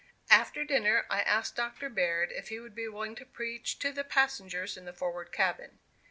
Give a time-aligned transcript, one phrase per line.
[0.31, 1.87] After dinner I asked Dr.
[1.87, 5.77] Baird if he would be willing to preach to the passengers in the forward cabin.